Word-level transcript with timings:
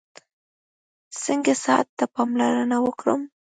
څنګه 1.23 1.53
صحت 1.63 1.87
ته 1.97 2.05
پاملرنه 2.13 2.77
وکړم؟ 2.85 3.21